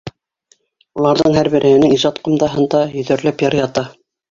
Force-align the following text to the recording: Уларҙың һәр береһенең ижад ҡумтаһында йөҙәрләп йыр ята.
Уларҙың 1.01 1.37
һәр 1.41 1.51
береһенең 1.57 1.95
ижад 1.99 2.19
ҡумтаһында 2.29 2.83
йөҙәрләп 2.91 3.47
йыр 3.49 3.61
ята. 3.63 3.89